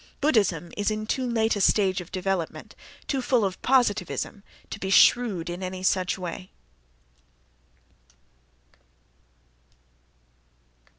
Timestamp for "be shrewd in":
4.79-5.61